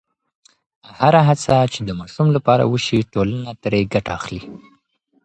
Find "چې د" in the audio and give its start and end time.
1.73-1.89